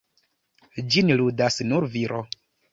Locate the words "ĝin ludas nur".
0.95-1.89